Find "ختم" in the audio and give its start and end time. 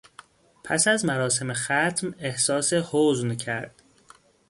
1.53-2.15